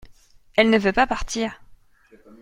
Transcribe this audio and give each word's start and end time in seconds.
Elle 0.57 0.71
ne 0.71 0.79
veut 0.79 0.93
pas 0.93 1.05
partir. 1.05 1.61